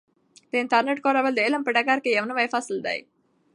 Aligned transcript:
د 0.49 0.53
انټرنیټ 0.63 0.99
کارول 1.05 1.33
د 1.35 1.39
علم 1.45 1.61
په 1.63 1.71
ډګر 1.75 1.97
کې 2.03 2.15
یو 2.17 2.25
نوی 2.31 2.47
فصل 2.53 2.75
دی. 2.85 2.99